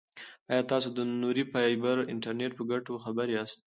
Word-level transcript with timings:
ایا 0.51 0.63
تاسو 0.71 0.87
د 0.97 0.99
نوري 1.21 1.43
فایبر 1.51 1.97
انټرنیټ 2.13 2.51
په 2.55 2.63
ګټو 2.71 2.93
خبر 3.03 3.27
یاست؟ 3.35 3.59